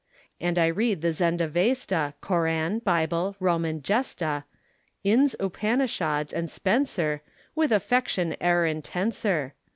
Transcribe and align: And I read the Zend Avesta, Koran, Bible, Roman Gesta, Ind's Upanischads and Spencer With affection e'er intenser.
And 0.39 0.57
I 0.57 0.65
read 0.65 1.01
the 1.01 1.13
Zend 1.13 1.41
Avesta, 1.41 2.15
Koran, 2.21 2.79
Bible, 2.79 3.35
Roman 3.39 3.83
Gesta, 3.83 4.45
Ind's 5.03 5.35
Upanischads 5.39 6.33
and 6.33 6.49
Spencer 6.49 7.21
With 7.53 7.71
affection 7.71 8.35
e'er 8.41 8.65
intenser. 8.65 9.53